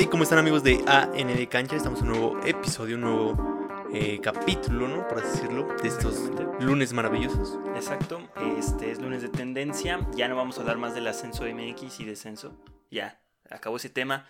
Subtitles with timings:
[0.00, 1.74] Hey, ¿cómo están amigos de AND Cancha?
[1.74, 5.08] Estamos en un nuevo episodio, un nuevo eh, capítulo, ¿no?
[5.08, 6.30] Por así decirlo, de estos
[6.60, 7.58] lunes maravillosos.
[7.74, 8.22] Exacto,
[8.56, 10.06] este es lunes de tendencia.
[10.14, 12.56] Ya no vamos a hablar más del ascenso MX y descenso.
[12.92, 13.20] Ya,
[13.50, 14.24] acabó ese tema.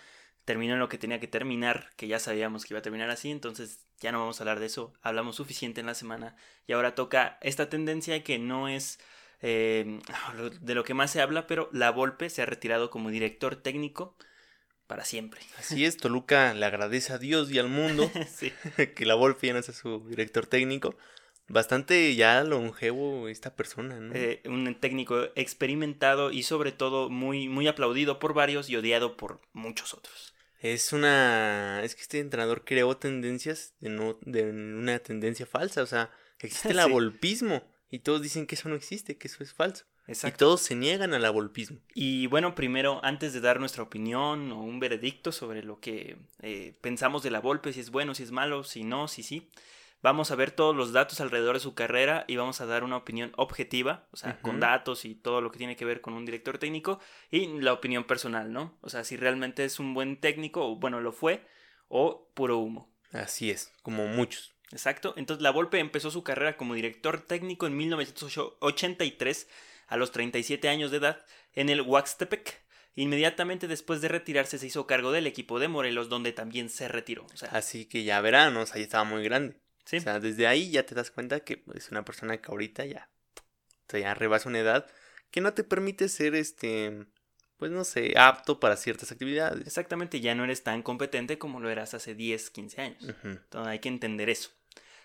[0.46, 3.30] Terminó en lo que tenía que terminar, que ya sabíamos que iba a terminar así,
[3.30, 4.94] entonces ya no vamos a hablar de eso.
[5.02, 6.34] Hablamos suficiente en la semana.
[6.66, 9.00] Y ahora toca esta tendencia que no es
[9.42, 10.00] eh,
[10.62, 14.16] de lo que más se habla, pero la Volpe se ha retirado como director técnico
[14.88, 15.40] para siempre.
[15.58, 18.52] Así es, Toluca le agradece a Dios y al mundo sí.
[18.96, 20.96] que la Volpe ya no sea su director técnico.
[21.46, 24.14] Bastante ya longevo esta persona, ¿no?
[24.14, 29.40] Eh, un técnico experimentado y sobre todo muy, muy aplaudido por varios y odiado por
[29.52, 30.34] muchos otros.
[30.60, 31.82] Es una.
[31.84, 34.18] Es que este entrenador creó tendencias de, no...
[34.22, 35.82] de una tendencia falsa.
[35.82, 37.62] O sea, existe el Sí.
[37.90, 39.86] Y todos dicen que eso no existe, que eso es falso.
[40.08, 41.78] Y todos se niegan al abolpismo.
[41.94, 46.74] Y bueno, primero, antes de dar nuestra opinión o un veredicto sobre lo que eh,
[46.80, 49.50] pensamos de la Volpe, si es bueno, si es malo, si no, si sí,
[50.00, 52.96] vamos a ver todos los datos alrededor de su carrera y vamos a dar una
[52.96, 56.24] opinión objetiva, o sea, con datos y todo lo que tiene que ver con un
[56.24, 58.78] director técnico y la opinión personal, ¿no?
[58.80, 61.46] O sea, si realmente es un buen técnico, o bueno, lo fue,
[61.88, 62.90] o puro humo.
[63.12, 64.54] Así es, como muchos.
[64.70, 65.14] Exacto.
[65.16, 69.48] Entonces la Volpe empezó su carrera como director técnico en 1983
[69.88, 72.60] a los 37 años de edad en el Huaxtepec.
[72.94, 77.26] Inmediatamente después de retirarse se hizo cargo del equipo de Morelos donde también se retiró.
[77.32, 79.56] O sea, Así que ya verán, o sea, ya estaba muy grande.
[79.84, 79.96] sí.
[79.98, 83.08] O sea, desde ahí ya te das cuenta que es una persona que ahorita ya,
[83.36, 84.86] o sea, ya rebasa una edad
[85.30, 87.06] que no te permite ser, este,
[87.56, 89.66] pues no sé, apto para ciertas actividades.
[89.66, 93.04] Exactamente, ya no eres tan competente como lo eras hace 10, 15 años.
[93.22, 94.50] Entonces hay que entender eso.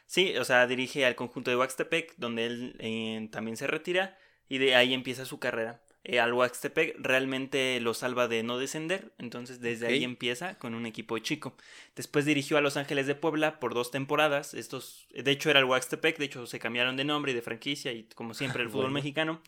[0.05, 4.17] Sí, o sea, dirige al conjunto de Huaxtepec, donde él eh, también se retira
[4.49, 5.81] y de ahí empieza su carrera.
[6.05, 10.85] Eh, al Huaxtepec realmente lo salva de no descender, entonces desde ahí empieza con un
[10.85, 11.55] equipo chico.
[11.95, 14.53] Después dirigió a Los Ángeles de Puebla por dos temporadas.
[14.53, 17.93] Estos, de hecho, era el Huaxtepec, de hecho se cambiaron de nombre y de franquicia
[17.93, 18.95] y como siempre el fútbol Bueno.
[18.95, 19.41] mexicano.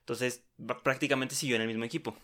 [0.00, 0.44] Entonces
[0.84, 2.16] prácticamente siguió en el mismo equipo.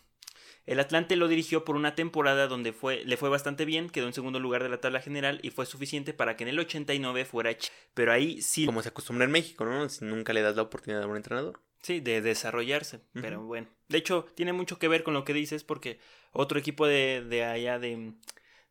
[0.66, 4.12] El Atlante lo dirigió por una temporada donde fue, le fue bastante bien, quedó en
[4.12, 7.50] segundo lugar de la tabla general y fue suficiente para que en el 89 fuera
[7.50, 9.88] ch- Pero ahí sí, Como se acostumbra en México, ¿no?
[9.88, 11.60] Si nunca le das la oportunidad a un entrenador.
[11.80, 13.00] sí, de desarrollarse.
[13.12, 15.98] Pero bueno, de hecho tiene mucho que ver con lo que dices porque
[16.30, 18.12] otro equipo de, de allá de,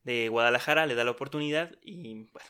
[0.04, 2.50] de Guadalajara le da la oportunidad y bueno,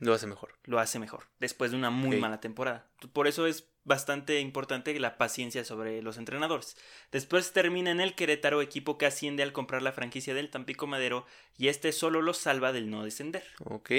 [0.00, 0.54] Lo hace mejor.
[0.64, 2.86] lo hace mejor después de una muy mala temporada.
[3.12, 6.76] Por eso es bastante importante la paciencia sobre los entrenadores.
[7.10, 11.24] Después termina en el Querétaro, equipo que asciende al comprar la franquicia del Tampico Madero
[11.56, 13.44] y este solo lo salva del no descender.
[13.64, 13.90] Ok,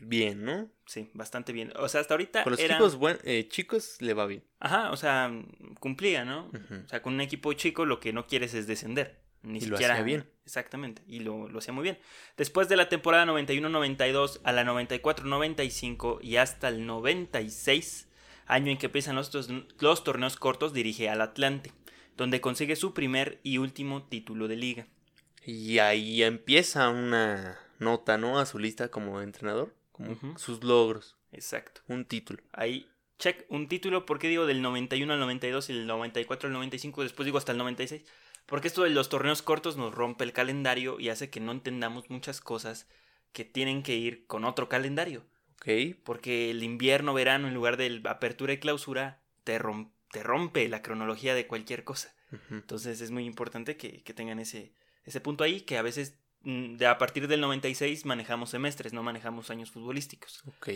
[0.00, 0.70] bien, ¿no?
[0.86, 1.72] Sí, bastante bien.
[1.76, 4.42] O sea, hasta ahorita Con los equipos buen- eh, chicos le va bien.
[4.60, 5.30] Ajá, o sea,
[5.78, 6.50] cumplía, ¿no?
[6.84, 9.20] O sea, con un equipo chico lo que no quieres es descender.
[9.48, 10.28] Ni Y lo hacía bien.
[10.44, 11.98] Exactamente, y lo, lo hacía muy bien.
[12.36, 18.08] Después de la temporada 91-92 a la 94-95 y hasta el 96,
[18.46, 19.30] año en que empiezan los,
[19.78, 21.72] los torneos cortos, dirige al Atlante,
[22.16, 24.86] donde consigue su primer y último título de liga.
[25.44, 28.38] Y ahí empieza una nota, ¿no?
[28.38, 29.74] A su lista como entrenador.
[29.92, 31.16] Como sus logros.
[31.32, 31.80] Exacto.
[31.88, 32.42] Un título.
[32.52, 32.88] Ahí,
[33.18, 37.02] check, un título, ¿por qué digo del 91 al 92 y del 94 al 95?
[37.02, 38.02] Después digo hasta el 96.
[38.48, 42.08] Porque esto de los torneos cortos nos rompe el calendario y hace que no entendamos
[42.08, 42.88] muchas cosas
[43.32, 45.26] que tienen que ir con otro calendario.
[45.56, 45.98] Ok.
[46.02, 49.60] Porque el invierno, verano, en lugar de apertura y clausura, te,
[50.10, 52.14] te rompe la cronología de cualquier cosa.
[52.50, 54.72] Entonces es muy importante que, que tengan ese,
[55.04, 59.02] ese punto ahí, que a veces mm, de a partir del 96 manejamos semestres, no
[59.02, 60.42] manejamos años futbolísticos.
[60.46, 60.70] Ok.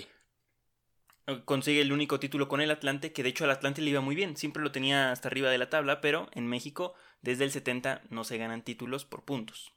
[1.45, 4.15] Consigue el único título con el Atlante, que de hecho al Atlante le iba muy
[4.17, 8.03] bien, siempre lo tenía hasta arriba de la tabla, pero en México desde el 70
[8.11, 9.73] no se ganan títulos por puntos.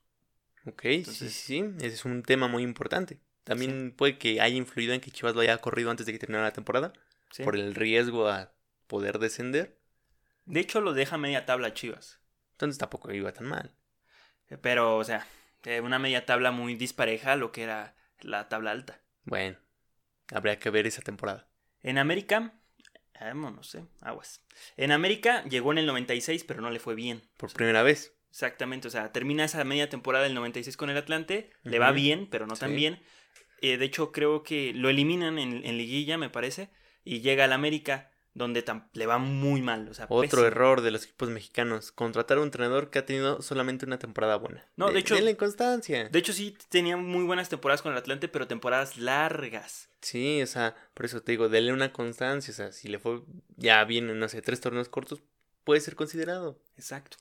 [0.66, 1.66] Ok, Entonces- sí, sí.
[1.78, 3.20] Ese es un tema muy importante.
[3.44, 6.48] También puede que haya influido en que Chivas lo haya corrido antes de que terminara
[6.48, 6.94] la temporada.
[7.30, 7.44] ¿sí?
[7.44, 8.52] Por el riesgo a
[8.88, 9.78] poder descender.
[10.46, 12.20] De hecho lo deja media tabla Chivas.
[12.53, 13.76] Entonces tampoco iba tan mal.
[14.62, 15.28] Pero, o sea,
[15.64, 19.02] eh, una media tabla muy dispareja a lo que era la tabla alta.
[19.24, 19.58] Bueno,
[20.32, 21.48] habría que ver esa temporada.
[21.84, 22.54] En América,
[23.20, 24.44] vámonos, eh, aguas.
[24.78, 27.22] En América llegó en el 96, pero no le fue bien.
[27.38, 28.16] Por primera vez.
[28.30, 32.28] Exactamente, o sea, termina esa media temporada del 96 con el Atlante, le va bien,
[32.30, 33.02] pero no tan bien.
[33.62, 36.70] Eh, de hecho, creo que lo eliminan en, en liguilla, me parece,
[37.06, 39.87] y llega al América, donde le va muy mal.
[39.90, 40.43] O sea, Otro pésimo.
[40.43, 41.91] error de los equipos mexicanos.
[41.91, 44.64] Contratar a un entrenador que ha tenido solamente una temporada buena.
[44.76, 46.09] No, de hecho- la inconstancia.
[46.09, 49.90] De hecho, sí tenía muy buenas temporadas con el Atlante, pero temporadas largas.
[50.02, 52.52] Sí, o sea, por eso te digo, denle una constancia.
[52.52, 53.22] O sea, si le fue
[53.55, 55.23] ya bien, en, no sé, tres torneos cortos,
[55.64, 56.59] puede ser considerado.
[56.78, 57.17] Exacto.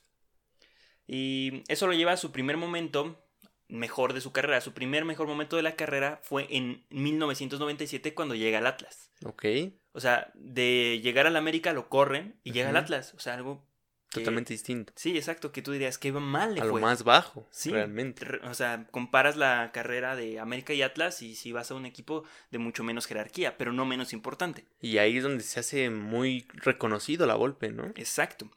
[1.07, 3.24] Y eso lo lleva a su primer momento
[3.67, 4.61] mejor de su carrera.
[4.61, 9.11] Su primer mejor momento de la carrera fue en 1997 cuando llega al Atlas.
[9.25, 9.45] Ok.
[9.93, 12.77] O sea, de llegar al América lo corren y llega al.
[12.77, 13.13] Atlas.
[13.15, 13.65] O sea, algo...
[14.11, 14.93] que- Totalmente distinto.
[14.95, 18.23] Sí, exacto, que tú dirías que mal le A lo más bajo, Sí, realmente.
[18.25, 21.85] re- O sea, comparas la carrera de América y Atlas y si vas a un
[21.85, 24.65] equipo de mucho menos jerarquía, pero no menos importante.
[24.81, 27.85] Y ahí es donde se hace muy reconocido la golpe, ¿no?
[27.95, 28.49] Exacto.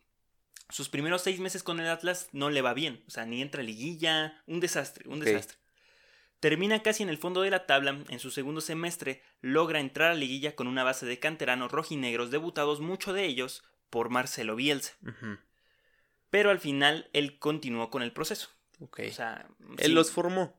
[0.71, 3.03] Sus primeros seis meses con el Atlas no le va bien.
[3.07, 4.43] O sea, ni entra a liguilla.
[4.47, 5.59] Un desastre, un desastre.
[6.41, 8.05] Termina casi en el fondo de la tabla.
[8.09, 12.81] En su segundo semestre logra entrar a liguilla con una base de canteranos rojinegros debutados,
[12.81, 14.93] muchos de ellos por Marcelo Bielsa.
[16.31, 18.51] Pero al final él continuó con el proceso.
[19.11, 19.49] O sea,
[19.79, 20.55] Él sí, los formó.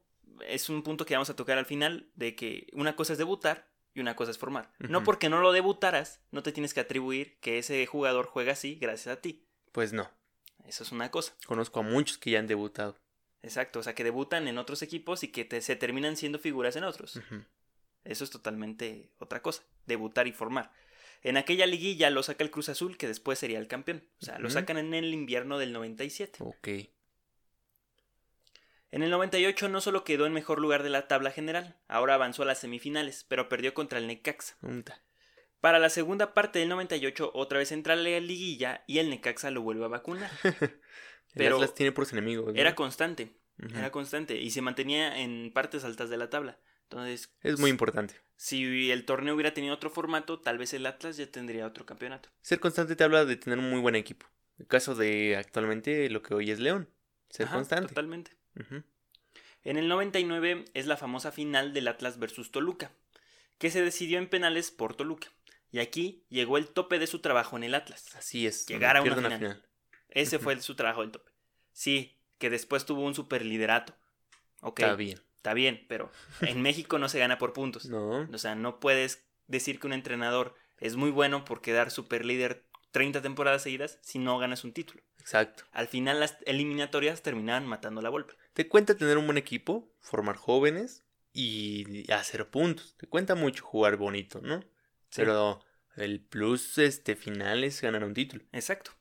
[0.46, 3.70] es un punto que vamos a tocar al final de que una cosa es debutar
[3.94, 4.74] y una cosa es formar.
[4.80, 8.76] No porque no lo debutaras, no te tienes que atribuir que ese jugador juega así
[8.76, 9.46] gracias a ti.
[9.72, 10.10] Pues no.
[10.66, 11.34] Eso es una cosa.
[11.46, 12.98] Conozco a muchos que ya han debutado.
[13.42, 16.76] Exacto, o sea, que debutan en otros equipos y que te- se terminan siendo figuras
[16.76, 17.20] en otros.
[18.04, 20.72] Eso es totalmente otra cosa, debutar y formar.
[21.22, 24.04] En aquella liguilla lo saca el Cruz Azul, que después sería el campeón.
[24.22, 26.40] O sea, lo sacan en el invierno del 97.
[26.42, 26.68] Ok.
[28.92, 32.44] En el 98 no solo quedó en mejor lugar de la tabla general, ahora avanzó
[32.44, 34.56] a las semifinales, pero perdió contra el Necaxa.
[34.62, 35.02] Unta.
[35.62, 39.62] Para la segunda parte del 98 otra vez entra la liguilla y el Necaxa lo
[39.62, 40.32] vuelve a vacunar.
[41.34, 42.54] El Pero Atlas tiene por sus enemigos.
[42.56, 42.60] ¿no?
[42.60, 43.36] Era constante,
[43.76, 46.58] era constante y se mantenía en partes altas de la tabla.
[46.84, 48.16] Entonces, Es muy importante.
[48.36, 52.30] si el torneo hubiera tenido otro formato, tal vez el Atlas ya tendría otro campeonato.
[52.42, 54.26] Ser constante te habla de tener un muy buen equipo.
[54.58, 56.90] El caso de actualmente lo que hoy es León.
[57.30, 57.90] Ser Ajá, constante.
[57.90, 58.32] Totalmente.
[58.60, 58.82] Ujú.
[59.64, 62.92] En el 99 es la famosa final del Atlas versus Toluca,
[63.60, 65.28] que se decidió en penales por Toluca.
[65.72, 68.16] Y aquí llegó el tope de su trabajo en el Atlas.
[68.16, 68.66] Así es.
[68.66, 69.66] Llegar a una pierde final.
[70.10, 71.32] Ese fue su trabajo del tope.
[71.72, 73.94] Sí, que después tuvo un superliderato.
[74.62, 75.22] Ok, Está bien.
[75.38, 76.12] está bien, pero
[76.42, 77.86] en México no se gana por puntos.
[77.86, 78.28] No.
[78.32, 83.22] O sea, no puedes decir que un entrenador es muy bueno por quedar superlíder 30
[83.22, 85.04] temporadas seguidas si no ganas un título.
[85.20, 85.64] Exacto.
[85.72, 88.34] Al final las eliminatorias terminaban matando la Volpe.
[88.54, 92.96] Te cuenta tener un buen equipo, formar jóvenes y hacer puntos.
[92.98, 94.64] Te cuenta mucho jugar bonito, ¿no?
[95.16, 95.64] Pero
[95.96, 98.44] el plus este final es ganar un título.
[98.52, 98.92] Exacto.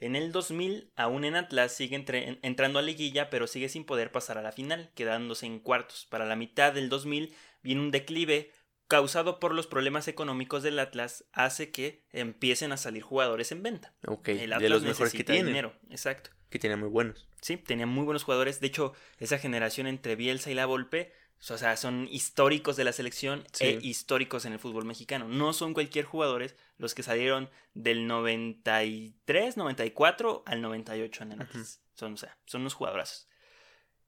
[0.00, 4.10] En el 2000, aún en Atlas, sigue entre- entrando a liguilla, pero sigue sin poder
[4.12, 6.06] pasar a la final, quedándose en cuartos.
[6.10, 8.50] Para la mitad del 2000 viene un declive
[8.88, 13.94] causado por los problemas económicos del Atlas, hace que empiecen a salir jugadores en venta.
[14.06, 14.28] Ok.
[14.28, 15.46] El de Atlas los mejores que necesita tienen.
[15.46, 16.30] dinero, exacto.
[16.50, 17.26] Que tienen muy buenos.
[17.40, 18.60] Sí, tenía muy buenos jugadores.
[18.60, 22.92] De hecho, esa generación entre Bielsa y La Volpe, o sea, son históricos de la
[22.92, 23.64] selección Sí.
[23.64, 25.28] e históricos en el fútbol mexicano.
[25.28, 31.48] No son cualquier jugadores los que salieron del 93, 94 al 98 en el Ujú.
[31.50, 31.80] Atlas.
[31.94, 33.28] Son, o sea, son unos jugadorazos.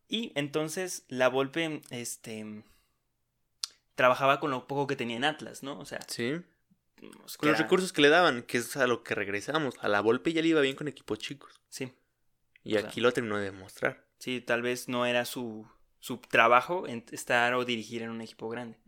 [0.09, 2.65] Y entonces La Volpe, este
[3.95, 5.79] trabajaba con lo poco que tenía en Atlas, ¿no?
[5.79, 6.35] O sea, Sí.
[6.97, 9.75] pues, Con los recursos que le daban, que es a lo que regresamos.
[9.81, 11.61] A la Volpe ya le iba bien con equipos chicos.
[11.69, 11.93] Sí,
[12.63, 14.05] Y O sea- aquí lo terminó de demostrar.
[14.19, 15.69] sí, tal vez no era su,
[16.01, 18.79] su trabajo en estar o dirigir en un equipo grande.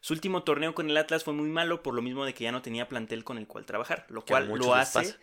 [0.00, 2.52] Su último torneo con el Atlas fue muy malo por lo mismo de que ya
[2.52, 5.16] no tenía plantel con el cual trabajar, lo Que cual lo hace pasa.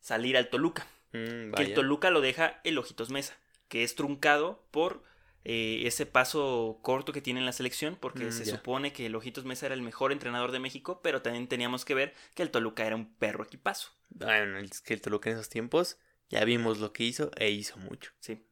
[0.00, 0.86] salir al Toluca.
[1.12, 1.74] Mm, Que el.
[1.74, 3.36] Toluca lo deja el Ojitos Mesa,
[3.68, 5.02] que es truncado por
[5.44, 8.52] eh, ese paso corto que tiene en la selección, porque Mm, se ya.
[8.56, 11.94] supone que el Ojitos Mesa era el mejor entrenador de México, pero también teníamos que
[11.94, 13.90] ver que el Toluca era un perro equipazo.
[14.10, 15.98] Bueno, es que el Toluca en esos tiempos
[16.30, 18.12] ya vimos lo que hizo e hizo mucho.
[18.20, 18.46] Sí.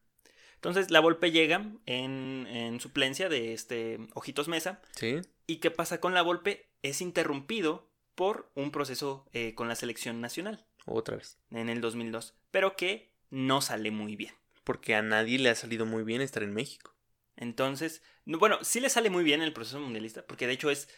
[0.60, 4.80] Entonces la Volpe llega en, en suplencia de este Ojitos Mesa.
[4.94, 5.16] Sí.
[5.46, 6.68] ¿Y qué pasa con la Volpe?
[6.82, 11.38] Es interrumpido por un proceso eh, con la selección nacional Otra vez.
[11.50, 14.34] en el 2002, pero que no sale muy bien.
[14.64, 16.94] Porque a nadie le ha salido muy bien estar en México.
[17.36, 20.88] Entonces, no- bueno, sí le sale muy bien el proceso mundialista, porque de hecho es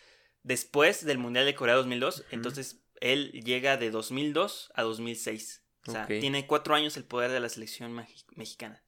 [0.42, 2.26] después del Mundial de Corea 2002, Ujú.
[2.33, 5.62] entonces él llega de 2002 a 2006.
[5.87, 8.83] O sea, tiene cuatro años el poder de la selección mexi- mexicana.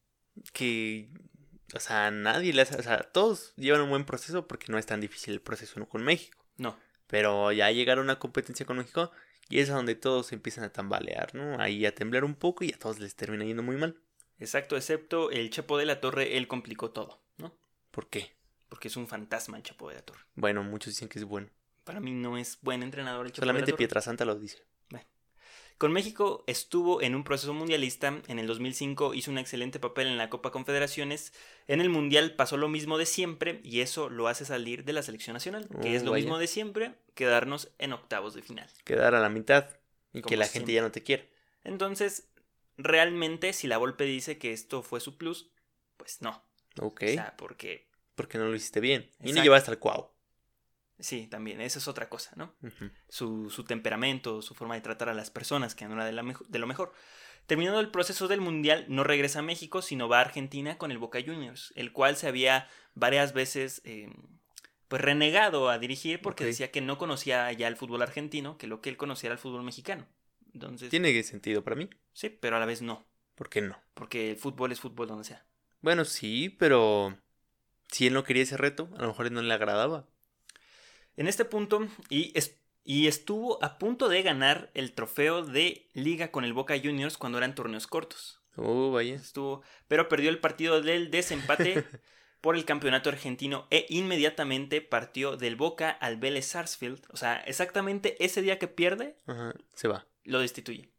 [0.52, 1.08] Que.
[1.74, 2.76] O sea, nadie le hace.
[2.76, 6.02] O sea, todos llevan un buen proceso porque no es tan difícil el proceso con
[6.02, 6.44] México.
[6.56, 9.10] No, Pero ya llegar a una competencia con México
[9.48, 11.60] y es a donde todos empiezan a tambalear, ¿no?
[11.60, 13.96] Ahí a temblar un poco y a todos les termina yendo muy mal.
[14.38, 17.56] exacto, excepto el Chapo de la Torre, él complicó todo, ¿no?
[17.90, 18.36] ¿Por qué?
[18.68, 20.20] Porque es un fantasma el Chapo de la Torre.
[20.34, 21.48] Bueno, muchos dicen que es bueno.
[21.84, 23.78] Para mí no es buen entrenador el Chapo Solamente de la Torre.
[23.78, 24.64] Pietrasanta lo dice.
[25.78, 30.16] Con México estuvo en un proceso mundialista, en el 2005 hizo un excelente papel en
[30.16, 31.32] la Copa Confederaciones,
[31.66, 35.02] en el Mundial pasó lo mismo de siempre y eso lo hace salir de la
[35.02, 36.22] selección nacional, que es lo vaya.
[36.22, 38.68] mismo de siempre, quedarnos en octavos de final.
[38.84, 39.68] Quedar a la mitad
[40.12, 41.28] y Como que la gente ya no te quiere.
[41.64, 42.28] Entonces,
[42.76, 45.50] realmente si la Volpe dice que esto fue su plus,
[45.96, 46.44] pues no.
[46.80, 47.02] Ok.
[47.04, 49.10] O sea, porque porque no lo hiciste bien.
[49.22, 50.10] Y no llevaste al cuau.
[51.04, 52.54] Sí, también, esa es otra cosa, ¿no?
[53.08, 56.22] Su, su temperamento, su forma de tratar a las personas, que no era de, la
[56.22, 56.92] mejo- de lo mejor.
[57.46, 60.98] Terminando el proceso del Mundial, no regresa a México, sino va a Argentina con el
[60.98, 64.08] Boca Juniors, el cual se había varias veces eh,
[64.88, 68.80] pues renegado a dirigir porque decía que no conocía ya el fútbol argentino, que lo
[68.80, 70.06] que él conocía era el fútbol mexicano.
[70.54, 71.90] Entonces, Tiene sentido para mí.
[72.12, 73.76] sí, pero a la vez no, ¿Por qué no?
[73.92, 75.44] porque el fútbol es fútbol donde sea.
[75.82, 77.18] Bueno, sí, pero
[77.90, 80.06] si él no quería ese reto, a lo mejor no le agradaba.
[81.16, 86.30] En este punto, y, es- y estuvo a punto de ganar el trofeo de liga
[86.30, 88.40] con el Boca Juniors cuando eran torneos cortos.
[88.56, 89.14] Oh, vaya.
[89.14, 91.84] Estuvo, pero perdió el partido del desempate
[92.40, 97.04] por el campeonato argentino e inmediatamente partió del Boca al Vélez Sarsfield.
[97.10, 100.06] O sea, exactamente ese día que pierde, Ajá, se va.
[100.24, 100.90] lo destituye.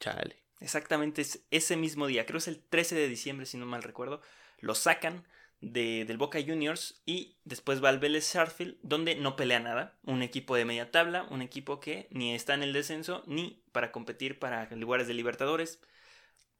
[0.00, 0.42] Chale.
[0.60, 3.82] Exactamente es- ese mismo día, creo que es el 13 de diciembre, si no mal
[3.82, 4.20] recuerdo,
[4.58, 5.26] lo sacan
[5.60, 9.98] de- del Boca Juniors y después va al Vélez Sarsfield, donde no pelea nada.
[10.04, 13.92] Un equipo de media tabla, un equipo que ni está en el descenso ni para
[13.92, 15.80] competir para lugares de Libertadores.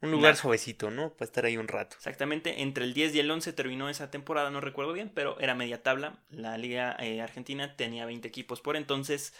[0.02, 0.34] Un lugar Nada.
[0.34, 1.12] suavecito, ¿no?
[1.14, 1.96] Para estar ahí un rato.
[1.96, 5.54] Exactamente, entre el 10 y el 11 terminó esa temporada, no recuerdo bien, pero era
[5.54, 6.18] media tabla.
[6.30, 9.34] La Liga eh, Argentina tenía 20 equipos por entonces.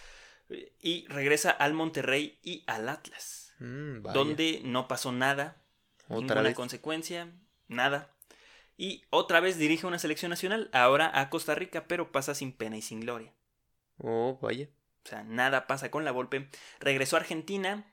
[0.50, 5.62] eh, Y regresa al Monterrey y al Atlas, Mm, donde no pasó nada,
[6.08, 6.54] Otra ninguna vez.
[6.54, 7.28] consecuencia,
[7.68, 8.10] nada.
[8.80, 12.78] Y otra vez dirige una selección nacional, ahora a Costa Rica, pero pasa sin pena
[12.78, 13.30] y sin gloria.
[13.98, 14.68] Oh, vaya.
[15.04, 16.48] O sea, nada pasa con la Volpe.
[16.78, 17.84] Regresó a Argentina,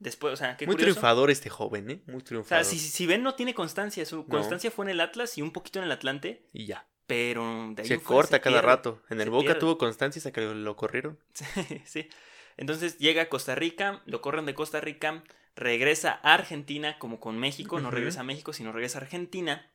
[0.00, 0.94] después, o sea, qué Muy curioso.
[0.94, 2.02] triunfador este joven, ¿eh?
[2.06, 2.64] Muy O sea, triunfador.
[2.64, 4.04] si, si ven, no tiene constancia.
[4.04, 6.48] Su constancia fue en el Atlas y un poquito en el Atlante.
[6.52, 6.86] Y ya.
[7.06, 8.66] Pero de ahí Se corta se cada pierde.
[8.66, 9.02] rato.
[9.10, 9.60] En el se Boca pierde.
[9.60, 11.18] tuvo constancia hasta que lo corrieron.
[11.34, 12.08] Sí, sí.
[12.56, 15.22] Entonces llega a Costa Rica, lo corren de Costa Rica,
[15.54, 19.70] regresa a Argentina, como con México, no regresa a México, sino regresa a Argentina,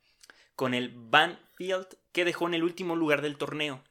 [0.57, 3.83] con el Banfield, que dejó en el último lugar del torneo.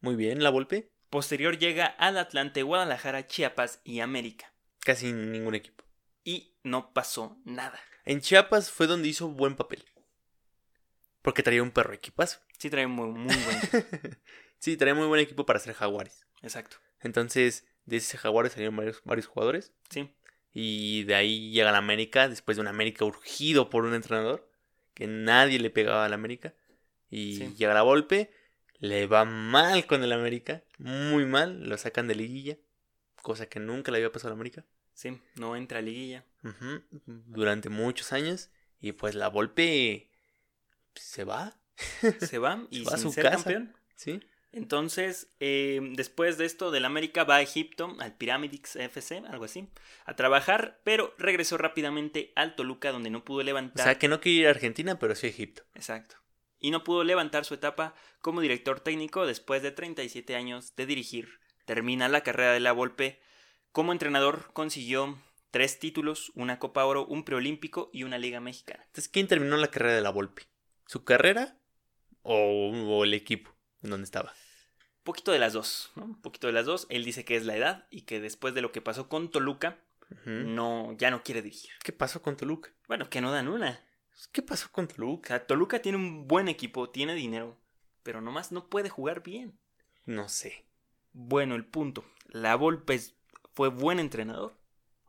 [0.00, 0.92] Muy bien, la Volpe.
[1.08, 4.52] Posterior llega al Atlante, Guadalajara, Chiapas y América.
[4.80, 5.82] Casi ningún equipo.
[6.22, 7.80] Y no pasó nada.
[8.04, 9.82] En Chiapas fue donde hizo buen papel.
[11.22, 12.40] Porque traía un perro equipazo.
[12.58, 14.20] Sí trae muy, muy buen.
[14.58, 16.26] sí, traía muy buen equipo para ser jaguares.
[16.42, 16.76] Exacto.
[17.00, 19.72] Entonces, de ese jaguares salieron varios, varios jugadores.
[19.88, 20.14] Sí.
[20.52, 24.50] Y de ahí llega la América, después de un América urgido por un entrenador,
[24.94, 26.54] que nadie le pegaba al América.
[27.10, 27.54] Y Sí.
[27.56, 28.32] llega la Volpe,
[28.78, 32.56] le va mal con el América, muy mal, lo sacan de liguilla,
[33.22, 34.64] cosa que nunca le había pasado al América.
[34.94, 36.24] Sí, no entra a liguilla.
[37.06, 38.50] Durante muchos años.
[38.80, 40.10] Y pues la Volpe
[40.94, 41.56] se va,
[42.20, 43.36] Se va y Se va a sin su ser casa.
[43.44, 43.74] campeón.
[43.96, 44.20] ¿sí?
[44.54, 49.68] Entonces, eh, después de esto, del América va a Egipto, al Pyramidix FC, algo así,
[50.04, 53.84] a trabajar, pero regresó rápidamente al Toluca, donde no pudo O levantar.
[53.84, 55.64] sea que no quiere ir a Argentina, pero sí a Egipto.
[55.74, 56.16] Exacto.
[56.60, 61.40] Y no pudo levantar su etapa como director técnico después de 37 años de dirigir.
[61.64, 63.20] Termina la carrera de la Volpe.
[63.72, 65.18] Como entrenador consiguió
[65.50, 68.84] tres títulos, una Copa Oro, un preolímpico y una Liga Mexicana.
[68.86, 70.42] Entonces, ¿quién terminó la carrera de la Volpe?
[70.86, 71.58] ¿Su carrera
[72.22, 74.32] o, o el equipo en donde estaba?
[75.04, 76.04] Poquito de las dos, ¿no?
[76.04, 76.86] Un poquito de las dos.
[76.90, 79.78] Él dice que es la edad y que después de lo que pasó con Toluca,
[80.26, 81.70] no, ya no quiere dirigir.
[81.82, 82.70] ¿Qué pasó con Toluca?
[82.88, 83.80] Bueno, que no dan una.
[84.32, 85.28] ¿Qué pasó con O Toluca?
[85.28, 87.56] sea, Toluca tiene un buen equipo, tiene dinero,
[88.02, 89.58] pero nomás no puede jugar bien.
[90.04, 90.64] No sé.
[91.12, 92.04] Bueno, el punto.
[92.28, 93.00] La Volpe
[93.54, 94.54] fue buen entrenador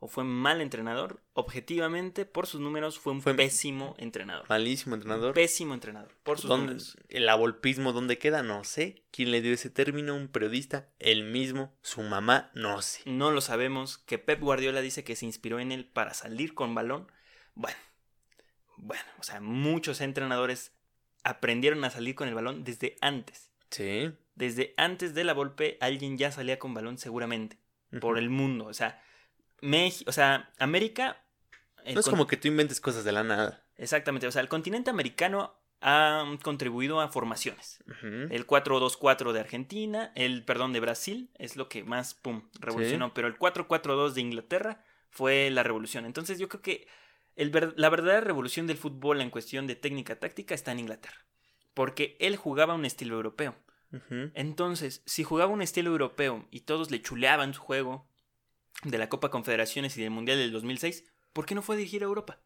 [0.06, 1.20] o fue mal entrenador.
[1.32, 4.46] Objetivamente, por sus números, fue un Fue- pésimo entrenador.
[4.48, 5.34] Malísimo entrenador.
[5.34, 6.96] Pésimo entrenador, por sus ¿Dónde- números.
[7.08, 8.42] ¿El avolpismo dónde queda?
[8.42, 9.02] No sé.
[9.10, 10.14] ¿Quién le dio ese término?
[10.14, 10.88] ¿Un periodista?
[10.98, 11.76] ¿El mismo?
[11.82, 12.50] ¿Su mamá?
[12.54, 13.02] No sé.
[13.04, 13.98] No lo sabemos.
[13.98, 17.10] Que Pep Guardiola dice que se inspiró en él para salir con balón.
[17.54, 17.76] Bueno,
[18.76, 20.72] bueno, o sea, muchos entrenadores
[21.24, 23.50] aprendieron a salir con el balón desde antes.
[23.70, 24.12] Sí.
[24.36, 27.58] Desde antes de la Volpe, alguien ya salía con balón seguramente.
[28.00, 28.66] Por el mundo.
[28.66, 29.00] O sea,
[29.60, 31.22] México, o sea, América.
[31.92, 33.64] No es como que tú inventes cosas de la nada.
[33.76, 34.26] Exactamente.
[34.26, 37.78] O sea, el continente americano ha contribuido a formaciones.
[38.30, 43.14] El 4-2-4 de Argentina, el perdón de Brasil, es lo que más pum, revolucionó.
[43.14, 46.06] Pero el 4-4-2 de Inglaterra fue la revolución.
[46.06, 46.88] Entonces yo creo que
[47.36, 51.24] el ver- la verdadera revolución del fútbol en cuestión de técnica táctica está en Inglaterra.
[51.74, 53.54] Porque él jugaba un estilo europeo.
[54.34, 58.08] Entonces, si jugaba un estilo europeo y todos le chuleaban su juego
[58.84, 62.02] de la Copa Confederaciones y del Mundial del 2006, ¿por qué no fue a dirigir
[62.02, 62.40] a Europa?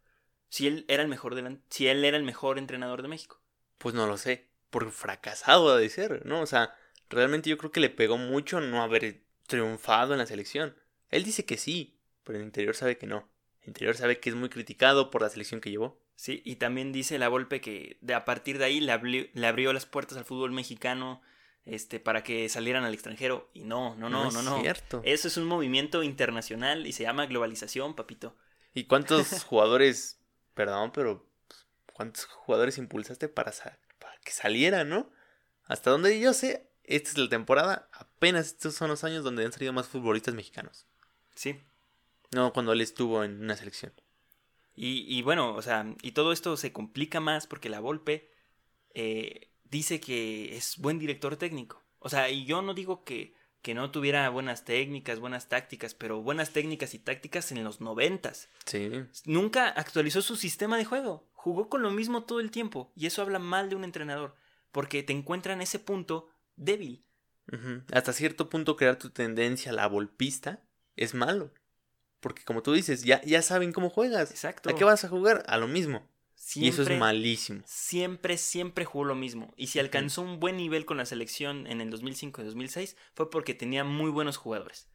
[0.48, 3.40] Si él era el mejor delan- si él era el mejor entrenador de México.
[3.78, 4.48] Pues no lo sé.
[4.70, 6.40] Por fracasado ha de ser, ¿no?
[6.40, 6.74] O sea,
[7.08, 10.76] realmente yo creo que le pegó mucho no haber triunfado en la selección.
[11.08, 13.28] Él dice que sí, pero el interior sabe que no.
[13.62, 16.00] En interior sabe que es muy criticado por la selección que llevó.
[16.14, 18.92] Sí, y también dice la Volpe que de a partir de ahí le
[19.46, 21.22] abrió las puertas al fútbol mexicano
[21.70, 23.48] este, para que salieran al extranjero.
[23.54, 24.56] Y no, no, no, no, no.
[24.56, 25.00] Es cierto.
[25.04, 28.36] Eso es un movimiento internacional y se llama globalización, papito.
[28.74, 30.18] ¿Y cuántos jugadores,
[30.54, 33.52] perdón, pero pues, cuántos jugadores impulsaste para,
[33.98, 35.10] para que saliera, no?
[35.64, 39.52] Hasta donde yo sé, esta es la temporada, apenas estos son los años donde han
[39.52, 40.86] salido más futbolistas mexicanos.
[41.36, 41.60] Sí.
[42.32, 43.92] No, cuando él estuvo en una selección.
[44.74, 48.32] Y, y bueno, o sea, y todo esto se complica más porque la Volpe
[48.94, 51.82] eh, dice que es buen director técnico.
[51.98, 56.22] O sea, y yo no digo que, que no tuviera buenas técnicas, buenas tácticas, pero
[56.22, 58.48] buenas técnicas y tácticas en los noventas.
[58.64, 58.90] Sí.
[59.24, 61.28] Nunca actualizó su sistema de juego.
[61.32, 62.92] Jugó con lo mismo todo el tiempo.
[62.96, 64.34] Y eso habla mal de un entrenador.
[64.72, 67.04] Porque te encuentra en ese punto débil.
[67.92, 70.62] Hasta cierto punto crear tu tendencia a la golpista
[70.94, 71.52] es malo.
[72.20, 74.30] Porque como tú dices, ya, ya saben cómo juegas.
[74.30, 74.70] Exacto.
[74.70, 75.42] ¿A qué vas a jugar?
[75.48, 76.08] A lo mismo.
[76.42, 77.62] Siempre, y eso es malísimo.
[77.66, 79.52] Siempre, siempre jugó lo mismo.
[79.58, 83.28] Y si alcanzó un buen nivel con la selección en el 2005 y 2006 fue
[83.28, 84.88] porque tenía muy buenos jugadores.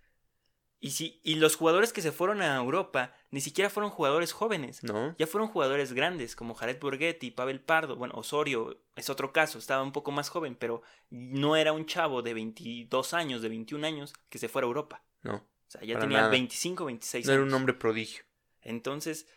[0.80, 4.84] Y, si, y los jugadores que se fueron a Europa ni siquiera fueron jugadores jóvenes.
[4.84, 5.16] No.
[5.20, 7.96] Ya fueron jugadores grandes como Jared Borghetti, Pavel Pardo.
[7.96, 12.24] Bueno, Osorio es otro caso, estaba un poco más joven, pero no era un chavo
[12.24, 15.04] de 22 años, de 21 años que se fuera a Europa.
[15.22, 15.36] No.
[15.36, 17.38] O sea, ya tenía 25, 26 no años.
[17.40, 18.24] era un hombre prodigio.
[18.62, 19.28] Entonces,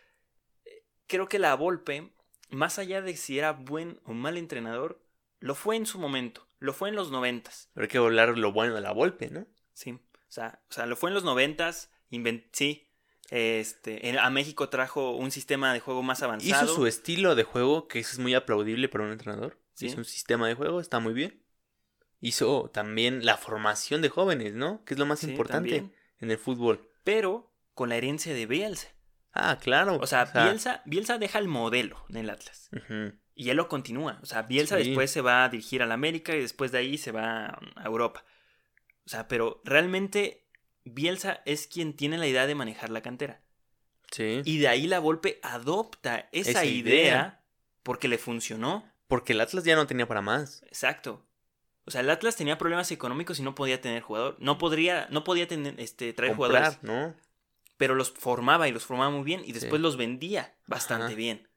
[1.09, 2.13] creo que la Volpe,
[2.49, 5.03] más allá de si era buen o mal entrenador,
[5.39, 7.69] lo fue en su momento, lo fue en los noventas.
[7.73, 9.45] Pero hay que hablar lo bueno de la Volpe, ¿no?
[9.73, 11.91] Sí, o sea, o sea lo fue en los noventas,
[12.53, 12.87] sí,
[13.31, 16.65] este, a México trajo un sistema de juego más avanzado.
[16.65, 19.59] Hizo su estilo de juego, que eso es muy aplaudible para un entrenador.
[19.73, 19.87] ¿Sí?
[19.87, 21.41] Hizo un sistema de juego, está muy bien.
[22.21, 24.83] Hizo también la formación de jóvenes, ¿no?
[24.83, 25.95] Que es lo más sí, importante también.
[26.19, 26.89] en el fútbol.
[27.03, 28.89] Pero con la herencia de Bielsa.
[29.41, 29.97] Ah, claro.
[30.01, 30.43] O sea, o sea...
[30.45, 32.69] Bielsa, Bielsa, deja el modelo en el Atlas.
[32.71, 33.19] Uh -huh.
[33.35, 34.19] Y él lo continúa.
[34.21, 34.83] O sea, Bielsa sí.
[34.85, 38.25] después se va a dirigir al América y después de ahí se va a Europa.
[39.05, 40.45] O sea, pero realmente
[40.83, 43.41] Bielsa es quien tiene la idea de manejar la cantera.
[44.11, 44.41] Sí.
[44.43, 47.43] Y de ahí la Volpe adopta esa, esa idea, idea
[47.83, 48.83] porque le funcionó.
[49.07, 50.61] Porque el Atlas ya no tenía para más.
[50.63, 51.25] Exacto.
[51.85, 54.35] O sea, el Atlas tenía problemas económicos y no podía tener jugador.
[54.39, 56.83] No podría, no podía tener, este, traer Comprar, jugadores.
[56.83, 57.15] ¿no?
[57.79, 59.83] Pero los formaba y los formaba muy bien y después sí.
[59.83, 61.15] los vendía bastante Ajá.
[61.15, 61.47] bien.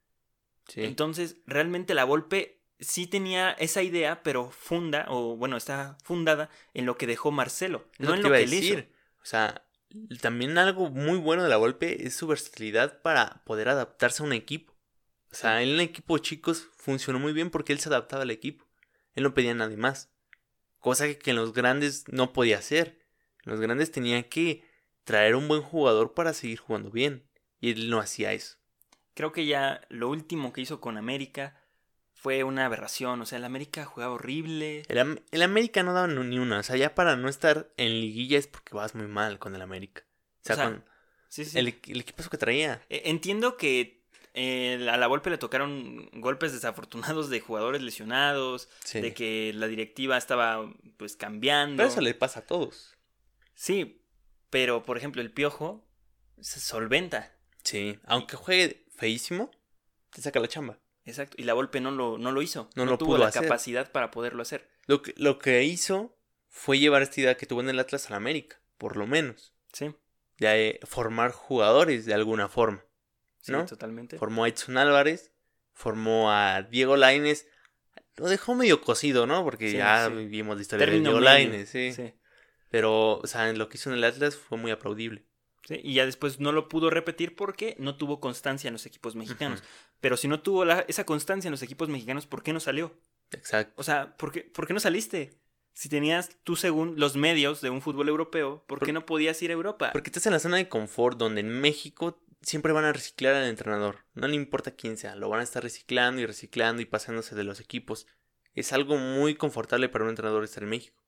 [0.69, 0.85] Sí.
[0.85, 6.87] Entonces, realmente la Volpe sí tenía esa idea, pero funda, o bueno, está fundada en
[6.87, 8.79] lo que dejó Marcelo, no en lo iba que él decir.
[8.79, 8.89] hizo.
[9.21, 9.67] O sea,
[10.21, 14.33] también algo muy bueno de la Volpe es su versatilidad para poder adaptarse a un
[14.33, 14.73] equipo.
[15.33, 18.65] O sea, en un equipo chicos funcionó muy bien porque él se adaptaba al equipo.
[19.15, 20.09] Él no pedía a nadie más.
[20.79, 23.01] Cosa que en los grandes no podía hacer.
[23.43, 24.65] Los grandes tenían que
[25.05, 27.25] traer un buen jugador para seguir jugando bien.
[27.61, 28.57] Y él no hacía eso.
[29.15, 31.59] Creo que ya lo último que hizo con América
[32.15, 33.21] fue una aberración.
[33.21, 34.83] O sea, el América jugaba horrible.
[34.89, 36.59] El, Am- el América no daba ni una.
[36.61, 39.63] O sea, ya para no estar en liguilla es porque vas muy mal con el
[39.63, 40.03] América.
[40.43, 40.85] O sea, O sea, con
[41.29, 41.59] Sí, sí.
[41.59, 42.83] el, el equipo que traía.
[42.91, 44.03] Eh, Entiendo que
[44.35, 49.01] eh, a la Volpe le tocaron golpes desafortunados de jugadores lesionados, Sí.
[49.01, 51.77] de que la directiva estaba pues cambiando.
[51.79, 52.95] Pero eso le pasa a todos.
[53.55, 54.02] Sí,
[54.53, 55.83] pero por ejemplo el Piojo
[56.39, 57.33] se solventa.
[57.65, 57.99] Sí.
[58.05, 59.51] Aunque juegue feísimo,
[60.11, 60.79] te saca la chamba.
[61.07, 61.37] Exacto.
[61.39, 62.69] Y la Volpe no lo, no lo hizo.
[62.77, 63.43] No lo tuvo pudo la hacer.
[63.43, 64.69] capacidad para poderlo hacer.
[64.87, 66.15] Lo que, lo que hizo
[66.49, 69.55] fue llevar esta idea que tuvo en el Atlas al América, por lo menos.
[69.73, 69.95] Sí,
[70.37, 72.85] De eh, formar jugadores de alguna forma.
[73.41, 73.65] sí, ¿No?
[73.65, 74.19] totalmente.
[74.19, 75.33] Formó a Edson Álvarez,
[75.73, 77.47] formó a Diego Laines.
[78.17, 79.43] Lo dejó medio cocido, ¿no?
[79.45, 80.15] Porque Sí, ya sí.
[80.15, 81.21] vivimos la historia de Diego.
[81.21, 81.93] Laines, sí.
[81.95, 82.13] Sí,
[82.73, 85.25] Pero, o sea, en lo que hizo en el Atlas fue muy aplaudible.
[85.65, 85.79] sí.
[85.85, 89.63] Y ya después no lo pudo repetir porque no tuvo constancia en los equipos mexicanos.
[90.01, 92.93] Pero si no tuvo la- esa constancia en los equipos mexicanos, ¿por qué no salió?
[93.31, 93.73] Exacto.
[93.77, 95.39] O sea, ¿por qué, por qué no saliste?
[95.75, 99.41] Si tenías tú según los medios de un fútbol europeo, ¿por qué Por- no podías
[99.43, 99.91] ir a Europa?
[99.93, 103.47] Porque estás en la zona de confort donde en México siempre van a reciclar al
[103.49, 103.99] entrenador.
[104.15, 107.45] No le importa quién sea, lo van a estar reciclando y reciclando y pasándose de
[107.45, 108.07] los equipos.
[108.55, 111.03] Es algo muy confortable para un entrenador estar en México.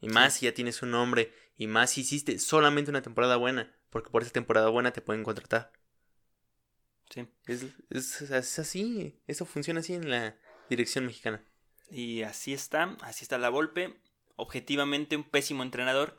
[0.00, 3.74] Y más si ya tienes un nombre y más si hiciste solamente una temporada buena,
[3.90, 5.72] porque por esa temporada buena te pueden contratar.
[7.10, 7.26] Sí.
[7.46, 10.36] Es, es, es así, eso funciona así en la
[10.68, 11.44] dirección mexicana.
[11.90, 13.96] Y así está, así está la Volpe.
[14.36, 16.16] Objetivamente un pésimo entrenador.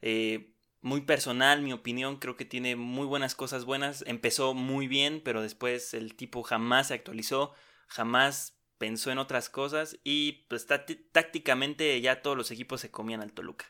[0.00, 4.02] Eh, muy personal, mi opinión, creo que tiene muy buenas cosas buenas.
[4.06, 7.54] Empezó muy bien, pero después el tipo jamás se actualizó,
[7.86, 13.20] jamás pensó en otras cosas y pues tácti- tácticamente ya todos los equipos se comían
[13.20, 13.66] al Toluca.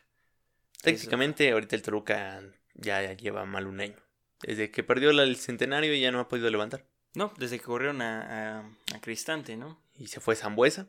[0.81, 2.41] Técnicamente ahorita el Toluca
[2.73, 3.95] ya, lleva mal un año.
[4.41, 6.87] Desde que perdió el centenario ya no ha podido levantar.
[7.13, 9.79] No, desde que corrieron a, a, a Cristante, ¿no?
[9.99, 10.87] Y se fue Zambuesa.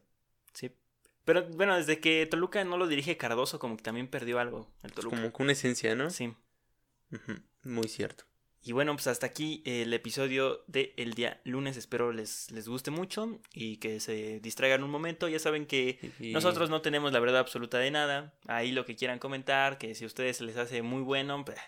[0.55, 0.71] Sí.
[1.27, 4.93] Pero bueno, desde que Toluca no lo dirige Cardoso, como que también perdió algo el
[4.93, 5.17] Toluca.
[5.17, 6.09] como que una esencia, ¿no?
[6.09, 6.35] Sí.
[7.63, 8.25] Muy cierto.
[8.67, 11.77] Y bueno, pues hasta aquí el episodio de el día lunes.
[11.77, 15.29] Espero les, les guste mucho y que se distraigan un momento.
[15.29, 18.33] Ya saben que nosotros no tenemos la verdad absoluta de nada.
[18.47, 21.59] Ahí lo que quieran comentar, que si a ustedes se les hace muy bueno, pues,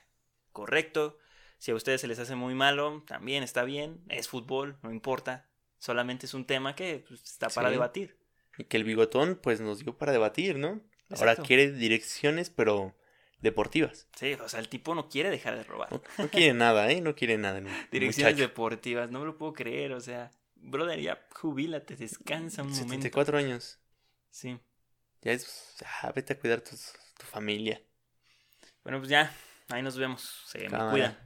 [0.53, 1.19] correcto.
[1.59, 4.01] Si a ustedes se les hace muy malo, también está bien.
[4.09, 5.47] Es fútbol, no importa.
[5.79, 7.73] Solamente es un tema que pues, está para Sí.
[7.75, 8.17] debatir.
[8.57, 10.81] Y que el bigotón, pues nos dio para debatir, ¿no?
[11.11, 12.95] Ahora quiere direcciones, pero
[13.41, 14.09] deportivas.
[14.17, 15.93] Sí, o sea, el tipo no quiere dejar de robar.
[15.93, 17.01] No, no quiere nada, ¿eh?
[17.01, 17.61] No quiere nada.
[17.93, 18.49] Direcciones muchacho.
[18.49, 22.89] deportivas, no me lo puedo creer, o sea, brother, ya jubílate, descansa un momento.
[22.89, 23.79] 74 años.
[24.31, 24.59] Sí.
[25.23, 25.77] Ya es.
[25.81, 26.77] Ya, vete a cuidar tu
[27.19, 27.81] familia.
[28.83, 29.33] Bueno, pues ya,
[29.71, 30.43] ahí nos vemos.
[30.47, 30.91] Se me Cámara.
[30.91, 31.19] cuidan.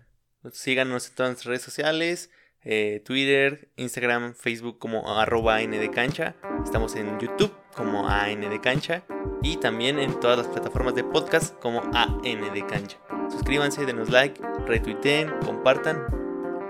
[0.52, 2.30] Síganos en todas las redes sociales.
[2.62, 6.34] eh, Twitter, Instagram, Facebook como arroba AN de cancha.
[6.64, 9.02] Estamos en YouTube como AN de cancha.
[9.42, 12.98] Y también en todas las plataformas de podcast como AN de cancha.
[13.30, 16.04] Suscríbanse, denos like, retuiteen, compartan,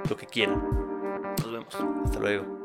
[0.09, 0.63] lo que quieran.
[1.39, 1.77] Nos vemos.
[2.05, 2.60] Hasta luego.